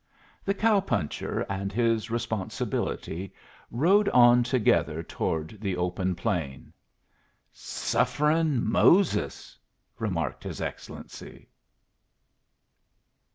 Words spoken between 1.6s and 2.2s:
his